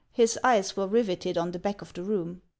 His 0.11 0.39
eyes 0.43 0.75
were 0.75 0.87
riveted 0.87 1.37
on 1.37 1.51
the 1.51 1.59
back 1.59 1.83
of 1.83 1.93
the 1.93 2.01
room. 2.01 2.41